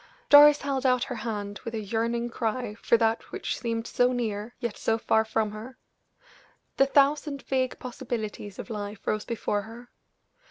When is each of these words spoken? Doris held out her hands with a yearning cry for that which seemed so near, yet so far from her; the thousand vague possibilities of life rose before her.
Doris 0.29 0.61
held 0.61 0.83
out 0.83 1.03
her 1.03 1.13
hands 1.15 1.63
with 1.63 1.75
a 1.75 1.79
yearning 1.79 2.27
cry 2.31 2.73
for 2.81 2.97
that 2.97 3.31
which 3.31 3.59
seemed 3.59 3.85
so 3.85 4.11
near, 4.11 4.55
yet 4.59 4.75
so 4.75 4.97
far 4.97 5.23
from 5.23 5.51
her; 5.51 5.77
the 6.77 6.87
thousand 6.87 7.43
vague 7.43 7.77
possibilities 7.77 8.57
of 8.57 8.71
life 8.71 9.05
rose 9.05 9.25
before 9.25 9.61
her. 9.61 9.91